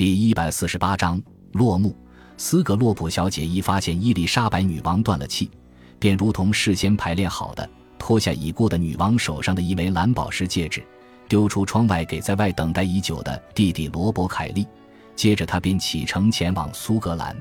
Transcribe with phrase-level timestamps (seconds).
[0.00, 1.20] 第一百四十八章
[1.52, 1.94] 落幕。
[2.38, 5.50] 斯格洛普小姐一发现伊丽莎白女王断了气，
[5.98, 10.82] 便如同事先排练好的，脱下已故的女王手上的一枚蓝宝石戒指，
[11.28, 14.66] 丢出窗外给在外等待已久的弟弟罗伯·凯利。
[15.14, 17.36] 接着，他便启程前往苏格兰。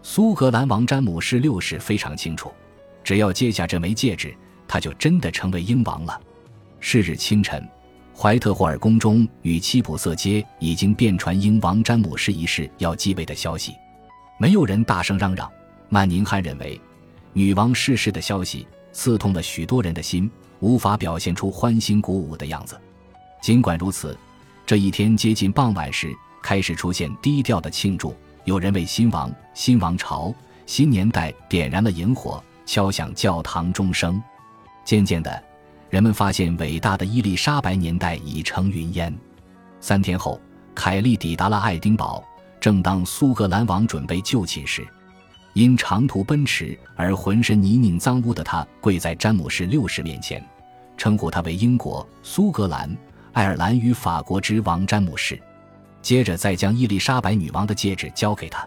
[0.00, 2.52] 苏格兰王詹姆士六世非常清楚，
[3.02, 4.32] 只要接下这枚戒指，
[4.68, 6.20] 他就真的成为英王了。
[6.78, 7.68] 是日清晨。
[8.20, 13.76] 怀特霍尔宫中与七普瑟街已经遍传英王詹姆士一世要继位的消息，
[14.40, 15.48] 没有人大声嚷嚷。
[15.88, 16.80] 曼宁汉认为，
[17.32, 22.76] 女王逝世的消息刺痛了许多人的心，无法表现出欢欣鼓舞的样子。
[23.40, 24.18] 尽管如此，
[24.66, 26.12] 这一天接近傍晚时，
[26.42, 28.12] 开始出现低调的庆祝。
[28.44, 30.34] 有人为新王、新王朝、
[30.66, 34.20] 新年代点燃了萤火，敲响教堂钟声。
[34.84, 35.47] 渐渐的。
[35.90, 39.12] 人们发现，伟大的伊丽莎白年代已成云烟。
[39.80, 40.40] 三天后，
[40.74, 42.22] 凯利抵达了爱丁堡。
[42.60, 44.86] 正当苏格兰王准备就寝时，
[45.52, 50.44] 因长途奔驰而浑身泥泞脏污的他跪在詹姆士六世面前，
[50.96, 52.94] 称呼他为英国、苏格兰、
[53.32, 55.40] 爱尔兰与法国之王詹姆士。
[56.02, 58.66] 接着，再将伊丽莎白女王的戒指交给他。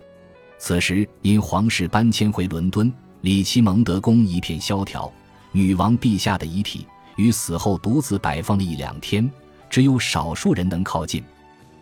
[0.58, 5.12] 此时，因皇室搬迁回伦敦，里奇蒙德宫一片萧条，
[5.52, 6.88] 女王陛下的遗体。
[7.16, 9.30] 于死后独自摆放了一两天，
[9.70, 11.24] 只有少数人能靠近，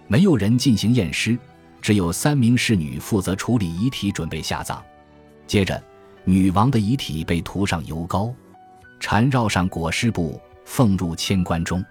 [0.07, 1.37] 没有人进行验尸，
[1.81, 4.83] 只有三名侍女负责处理遗体，准备下葬。
[5.47, 5.81] 接着，
[6.23, 8.33] 女王的遗体被涂上油膏，
[8.99, 11.83] 缠绕上裹尸布，奉入千棺中。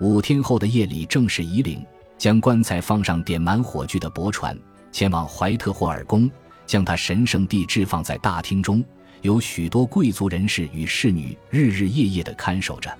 [0.00, 1.84] 五天后的夜里，正式移灵，
[2.18, 4.58] 将棺材放上点满火炬的驳船，
[4.90, 6.30] 前往怀特霍尔宫，
[6.66, 8.82] 将它神圣地置放在大厅中。
[9.22, 12.90] 有许多贵族人士与侍女日日夜夜地看守着，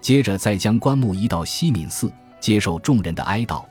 [0.00, 3.64] 接着再将棺木移到西敏寺，接受众人的哀悼，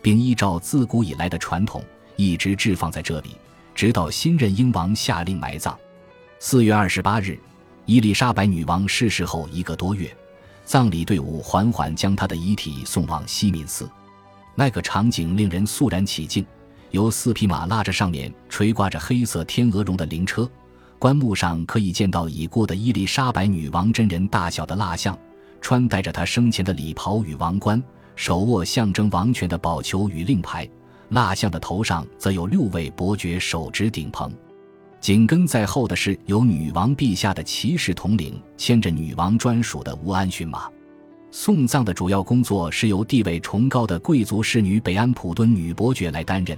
[0.00, 1.84] 并依照自古以来的传统，
[2.16, 3.36] 一直置放在这里，
[3.74, 5.78] 直到新任英王下令埋葬。
[6.38, 7.38] 四月二十八日，
[7.84, 10.14] 伊丽莎白女王逝世后一个多月，
[10.64, 13.88] 葬礼队伍缓缓将她的遗体送往西敏寺。
[14.54, 16.46] 那个场景令人肃然起敬，
[16.90, 20.48] 由四匹马拉着上面垂挂着黑色天鹅绒的灵车。
[20.98, 25.18] 棺木上可以见到已故的伊丽莎白女王真人大小的蜡像，
[25.60, 27.82] 穿戴着她生前的礼袍与王冠，
[28.16, 30.68] 手握象征王权的宝球与令牌。
[31.10, 34.32] 蜡像的头上则有六位伯爵手执顶棚。
[34.98, 40.66] 紧跟在后的是由女王陛下的骑士统领牵着女王专属的乌安驯马。
[41.30, 46.56] 送葬的主要工作是由地位崇高的贵族侍女北安普敦女伯爵来担任。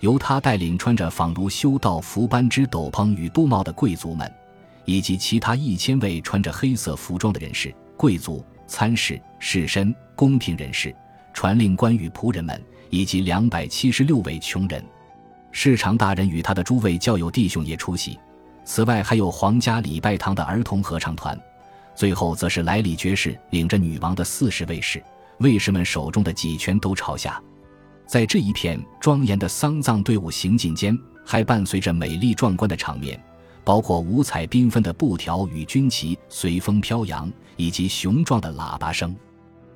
[0.00, 4.30] 由他带领穿着仿如修道服般之斗篷与布帽的贵族们，
[4.84, 10.94] 以及其他一千位穿着黑色服装的人士、贵族、参事、士绅、宫廷人士、
[11.32, 14.84] 传令官与仆人们，以及两百七十六位穷人。
[15.50, 18.18] 市场大人与他的诸位教友弟兄也出席。
[18.64, 21.38] 此外，还有皇家礼拜堂的儿童合唱团。
[21.94, 25.02] 最后，则是莱里爵士领着女王的四十卫士，
[25.38, 27.40] 卫士们手中的戟权都朝下。
[28.06, 33.20] 在这一片庄严的丧葬队伍行进间，还伴随着美丽壮观的场面，
[33.64, 39.14] 包括五彩缤纷的布条与军旗随风飘扬，以及雄壮的喇叭声。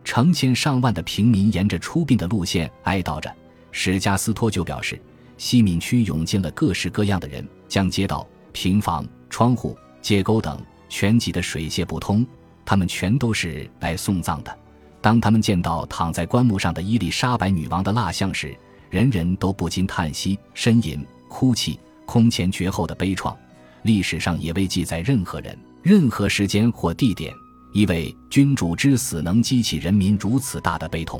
[0.05, 3.31] 成千上万的平民沿着出殡的路线哀悼着。
[3.73, 5.01] 史加斯托就表示，
[5.37, 12.27] 西敏区涌进了各式各样的人，将街道、平房、窗户、街沟等全挤得水泄不通。
[12.65, 14.59] 他们全都是来送葬的。
[15.01, 18.55] 当他们见到躺在棺木上的伊丽莎白女王的蜡像时，
[18.91, 23.35] 人人都不禁叹息、呻吟、哭泣，空前绝后的悲怆。
[23.83, 27.33] 历史上也未记载任何人、任何时间或地点，
[27.73, 31.19] 一位君主之死能激起人民如此大的悲痛。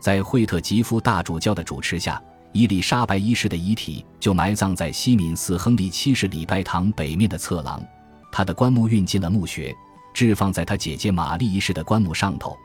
[0.00, 2.20] 在惠特吉夫大主教的主持下，
[2.52, 7.80] 伊丽莎白一世的遗体就埋葬在西敏寺亨利七世礼拜堂北面的侧廊。
[8.32, 9.72] 他的棺木运进了墓穴，
[10.12, 12.56] 置放在他姐姐玛丽一世的棺木上头。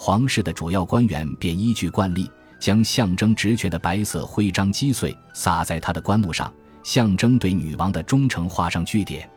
[0.00, 6.54] 皇室的主要官员便依据惯例，将象征职权的白色徽章击碎，撒在他的棺木上，
[6.84, 9.28] 象征对女王的忠诚，画上句点。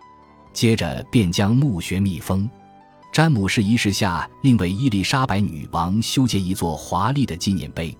[0.54, 2.48] 接着便将墓穴密封。
[3.12, 7.98] 詹姆士一世下令为伊丽莎白女王修建一座华丽的纪念碑，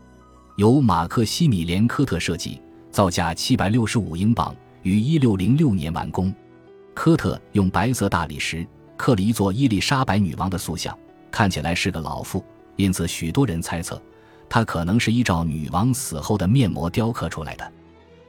[0.56, 2.62] 由马克西米连科特设计，
[2.92, 6.32] 造价七百六十五英镑，于一六零六年完工。
[6.94, 8.64] 科特用白色大理石
[8.96, 10.96] 刻了一座伊丽莎白女王的塑像。
[11.32, 12.44] 看起来是个老妇，
[12.76, 14.02] 因此许多人猜测，
[14.50, 17.72] 她可能是依照女王死后的面膜雕刻出来的。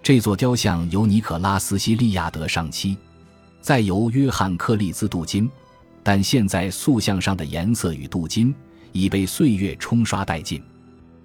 [0.02, 2.96] 这座雕像由尼可拉斯·西利亚德上漆，
[3.60, 5.48] 再由约翰·克利兹镀金，
[6.02, 8.52] 但现在塑像上的颜色与镀金
[8.90, 10.60] 已被岁月冲刷殆尽。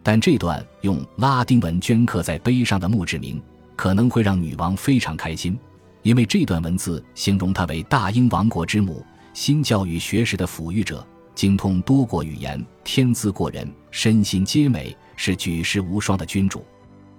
[0.03, 3.41] 但这段用拉丁文镌刻在碑上的墓志铭
[3.75, 5.59] 可能会让女王非常开心，
[6.01, 9.03] 因为这段文字形容她为大英王国之母、
[9.33, 11.05] 新教育学识的抚育者，
[11.37, 16.65] 精通多国语言，天资过人，身心皆美，是举世无双的君主。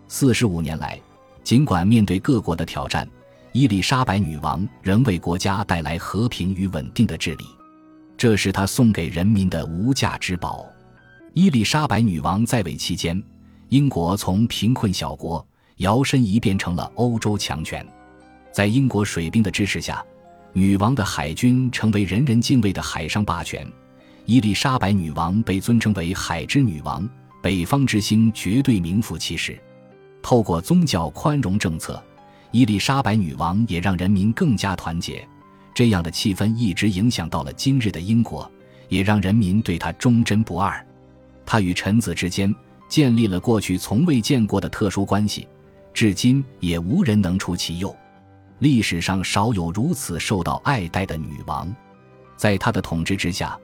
[0.09, 1.01] 四十五年来，
[1.45, 3.09] 尽管面对各国的挑战，
[3.53, 7.45] 伊丽莎白女王仍为国家带来和平与稳定的治理，
[8.17, 10.67] 这是她送给人民的无价之宝。
[11.33, 13.23] 伊丽莎白女王在位期间，
[13.69, 17.87] 英国从贫困小国摇身一变成了欧洲强权。
[18.51, 20.05] 在英国水兵的支持下，
[20.53, 23.65] 女王的海军成为人人敬畏的海上霸权。
[24.29, 27.09] 伊丽莎白女王被尊称为“海之女王”，
[27.43, 29.59] 北方之星绝对名副其实。
[30.21, 32.05] 透过宗教宽容政策，
[32.51, 35.27] 伊丽莎白女王也让人民更加团结。
[35.73, 38.51] 这样的气氛一直影响到了今日的英国，
[38.91, 40.87] 也让人民对她忠贞不二。
[41.47, 42.55] 她与臣子之间
[42.87, 45.49] 建立了过去从未见过的特殊关系，
[45.95, 47.97] 至今也无人能出其右。
[48.59, 51.75] 历史上少有如此受到爱戴的女王，
[52.37, 53.59] 在她的统治之下，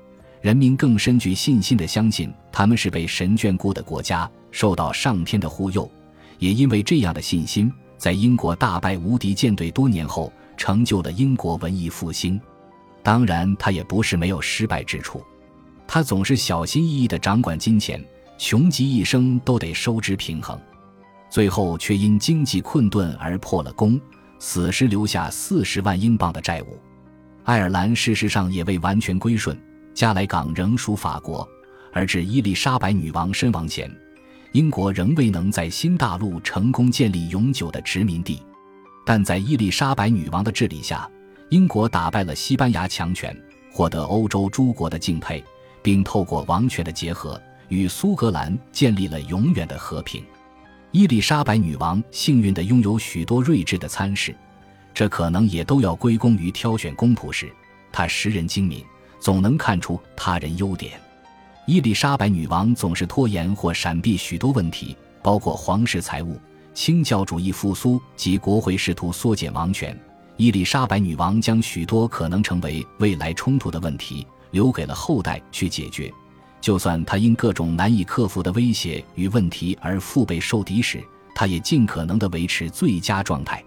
[0.45, 5.91] 人民更深具信心地相信他们是被神眷顾的国家，受到上天的护佑。
[6.39, 12.39] 也因为这样的信心，在英国大败无敌舰队多年后，成就了英国文艺复兴。
[13.03, 15.25] 当然，他也不是没有失败之处。
[15.87, 18.05] 他总是小心翼翼地掌管金钱，
[18.37, 20.61] 穷极一生都得收支平衡，
[21.31, 23.99] 最后却因经济困顿而破了功，
[24.39, 26.79] 死时留下四十万英镑的债务。
[27.45, 29.59] 爱尔兰事实上也未完全归顺，
[29.95, 31.49] 加莱港仍属法国，
[31.93, 33.91] 而至伊丽莎白女王身亡前，
[34.53, 38.43] 英国仍未能在新大陆成功建立永久的殖民地。
[39.07, 41.09] 但在伊丽莎白女王的治理下，
[41.49, 43.35] 英国打败了西班牙强权，
[43.71, 45.43] 获得欧洲诸国的敬佩。
[45.83, 47.39] 并透过王权的结合，
[47.69, 50.25] 与苏格兰建立了永远的和平。
[50.93, 54.35] 伊丽莎白女王幸运地拥有许多睿智的参事，
[54.95, 57.53] 这可能也都要归功于挑选公仆时，
[57.93, 58.83] 她识人精明，
[59.25, 61.01] 总能看出他人优点。
[61.67, 66.39] 伊丽莎白女王总是拖延或闪避许多问题，包括皇室财务、
[66.75, 69.99] 清教主义复苏及国会试图缩减王权。
[70.37, 74.27] 伊丽莎白女王将许多可能成为未来冲突的问题。
[74.51, 76.13] 留给了后代去解决。
[76.61, 81.03] 就算她因各种难以克服的威胁与问题而腹背受敌时，
[81.35, 83.65] 她也尽可能地维持最佳状态。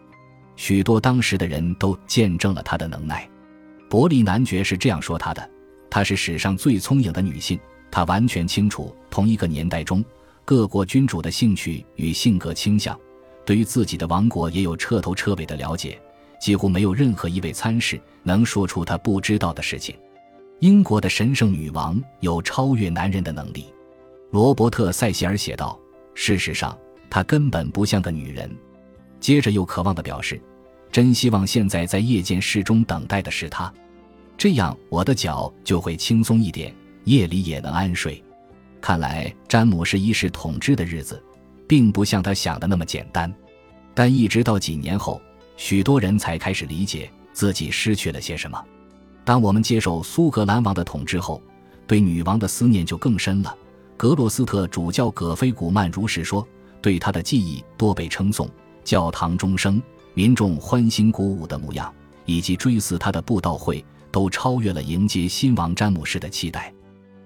[0.55, 3.27] 许多当时的人都见证了她的能耐。
[3.89, 5.49] 伯利男爵是这样说他的
[5.89, 7.59] ：“她是史上最聪颖的女性。
[7.89, 10.03] 她完全清楚同一个年代中
[10.43, 12.99] 各国君主的兴趣与性格倾向，
[13.45, 15.99] 对于自己的王国也有彻头彻尾的了解。
[16.39, 19.95] 几乎没有任何一位参事能说出他不知道的事情。”
[20.59, 23.67] 英国的神圣女王有超越男人的能力，
[24.31, 25.79] 罗伯特·塞西尔写道
[26.13, 26.77] ：“事实上，
[27.09, 28.53] 她根本不像个女人。”
[29.19, 30.41] 接着又渴望地表示
[30.97, 33.71] ：“真希望现在在夜间室中等待的是他，
[34.35, 36.73] 这样我的脚就会轻松一点，
[37.03, 38.19] 夜里也能安睡。”
[38.81, 41.23] 看来詹姆士一世统治的日子，
[41.67, 43.31] 并不像他想的那么简单。
[43.93, 45.21] 但一直到几年后，
[45.55, 48.59] 许多人才开始理解自己失去了些什么。
[49.23, 51.39] 当我们接受苏格兰王的统治后，
[51.85, 53.55] 对女王的思念就更深了。
[53.97, 56.43] 格洛斯特主教葛菲古曼如是说，
[56.81, 58.49] 对他的记忆多被称颂，
[58.83, 59.79] 教堂钟声、
[60.17, 61.93] 民众欢欣鼓舞的模样，
[62.25, 66.73] 以及追思他的布道会，都超越了迎接新王詹姆士的期待。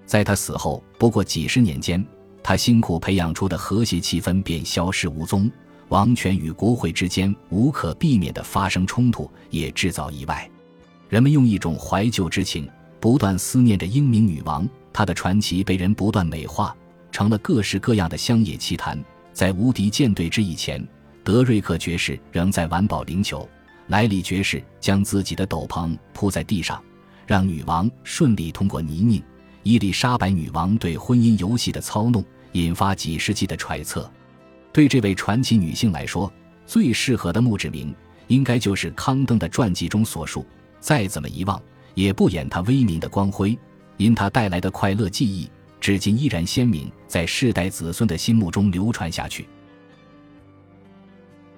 [0.04, 2.06] 在他死后不过几十年间，
[2.42, 5.50] 他辛苦培养出的和谐气氛便消失无踪，
[5.88, 10.46] 王权与国会之间无可避免的发生冲突，也制造意外。
[11.08, 12.68] 人们用一种怀旧之情，
[13.00, 14.68] 不断思念着英明女王。
[14.92, 16.76] 她的传奇被人不断美化，
[17.10, 19.02] 成了各式各样的乡野奇谈。
[19.32, 20.86] 在无敌舰队之役前，
[21.24, 23.48] 德瑞克爵士仍在玩保龄球，
[23.86, 26.82] 莱里爵士将自己的斗篷铺在地上，
[27.26, 29.22] 让女王顺利通过泥泞。
[29.62, 34.10] 伊丽莎白女王对婚姻游戏的操弄，引发几世纪的揣测。
[34.72, 36.32] 对这位传奇女性来说，
[36.66, 37.94] 最适合的墓志铭，
[38.26, 40.44] 应该就是康登的传记中所述。
[40.80, 41.62] 再怎么遗忘，
[41.94, 43.56] 也不掩她威名的光辉，
[43.96, 45.48] 因她带来的快乐记忆，
[45.80, 49.46] 至今依然鲜明，在世代子孙的心目中流传下去。